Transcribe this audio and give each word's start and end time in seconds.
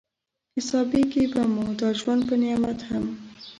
حسابېږي 0.55 1.25
به 1.33 1.43
مو 1.53 1.65
دا 1.79 1.89
ژوند 1.99 2.21
په 2.29 2.35
نعمت 2.43 2.79
هم 2.89 3.05